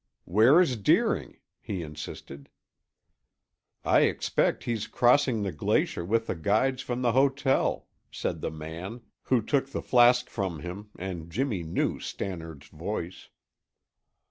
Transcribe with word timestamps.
"Where 0.25 0.59
is 0.59 0.77
Deering?" 0.77 1.37
he 1.59 1.83
insisted. 1.83 2.49
"I 3.85 3.99
expect 3.99 4.63
he's 4.63 4.87
crossing 4.87 5.43
the 5.43 5.51
glacier 5.51 6.03
with 6.03 6.25
the 6.25 6.33
guides 6.33 6.81
from 6.81 7.03
the 7.03 7.11
hotel," 7.11 7.87
said 8.09 8.41
the 8.41 8.49
man, 8.49 9.01
who 9.21 9.43
took 9.43 9.67
the 9.69 9.81
flask 9.83 10.27
from 10.27 10.61
him, 10.61 10.89
and 10.97 11.29
Jimmy 11.29 11.61
knew 11.61 11.99
Stannard's 11.99 12.67
voice. 12.69 13.29